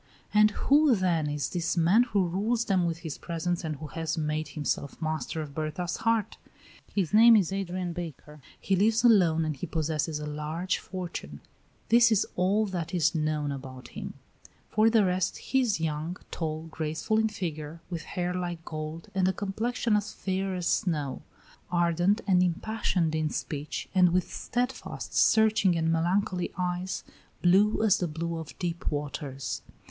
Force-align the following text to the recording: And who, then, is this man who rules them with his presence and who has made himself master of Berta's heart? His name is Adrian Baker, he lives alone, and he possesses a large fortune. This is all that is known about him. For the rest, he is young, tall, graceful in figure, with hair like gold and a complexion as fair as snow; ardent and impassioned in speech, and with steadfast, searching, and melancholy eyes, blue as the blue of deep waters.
And 0.33 0.49
who, 0.49 0.95
then, 0.95 1.29
is 1.29 1.47
this 1.47 1.77
man 1.77 2.01
who 2.05 2.25
rules 2.27 2.65
them 2.65 2.87
with 2.87 2.97
his 3.05 3.19
presence 3.19 3.63
and 3.63 3.75
who 3.75 3.85
has 3.85 4.17
made 4.17 4.47
himself 4.47 4.99
master 4.99 5.41
of 5.43 5.53
Berta's 5.53 5.97
heart? 5.97 6.37
His 6.91 7.13
name 7.13 7.35
is 7.35 7.53
Adrian 7.53 7.93
Baker, 7.93 8.41
he 8.59 8.75
lives 8.75 9.03
alone, 9.03 9.45
and 9.45 9.55
he 9.55 9.67
possesses 9.67 10.17
a 10.17 10.25
large 10.25 10.79
fortune. 10.79 11.39
This 11.89 12.11
is 12.11 12.25
all 12.35 12.65
that 12.65 12.95
is 12.95 13.13
known 13.13 13.51
about 13.51 13.89
him. 13.89 14.15
For 14.71 14.89
the 14.89 15.05
rest, 15.05 15.37
he 15.37 15.61
is 15.61 15.79
young, 15.79 16.17
tall, 16.31 16.63
graceful 16.71 17.19
in 17.19 17.29
figure, 17.29 17.79
with 17.91 18.01
hair 18.01 18.33
like 18.33 18.65
gold 18.65 19.07
and 19.13 19.27
a 19.27 19.33
complexion 19.33 19.95
as 19.95 20.11
fair 20.13 20.55
as 20.55 20.65
snow; 20.65 21.21
ardent 21.71 22.21
and 22.25 22.41
impassioned 22.41 23.13
in 23.13 23.29
speech, 23.29 23.87
and 23.93 24.09
with 24.11 24.33
steadfast, 24.33 25.13
searching, 25.13 25.77
and 25.77 25.91
melancholy 25.91 26.51
eyes, 26.57 27.03
blue 27.43 27.83
as 27.83 27.99
the 27.99 28.07
blue 28.07 28.39
of 28.39 28.57
deep 28.57 28.89
waters. 28.91 29.61